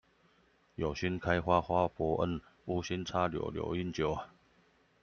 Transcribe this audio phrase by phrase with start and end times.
[0.73, 4.17] 有新開花花伯恩、無心插柳柳英九